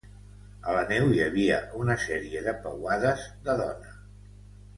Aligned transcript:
A 0.69 0.71
la 0.77 0.85
neu 0.91 1.11
hi 1.17 1.21
havia 1.25 1.59
una 1.81 1.97
sèrie 2.07 2.41
de 2.49 2.55
peuades 2.65 3.27
de 3.45 3.59
dona. 3.61 3.95